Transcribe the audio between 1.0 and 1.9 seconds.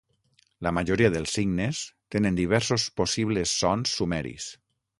dels signes